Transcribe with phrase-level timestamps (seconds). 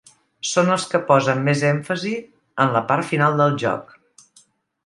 [0.51, 2.13] Són els que posen més èmfasi
[2.65, 3.97] en la part final del joc.